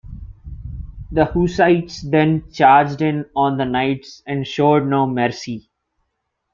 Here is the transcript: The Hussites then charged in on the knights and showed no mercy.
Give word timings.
The 1.11 1.25
Hussites 1.25 2.01
then 2.01 2.51
charged 2.51 3.03
in 3.03 3.27
on 3.35 3.57
the 3.57 3.65
knights 3.65 4.23
and 4.25 4.47
showed 4.47 4.87
no 4.87 5.05
mercy. 5.05 5.69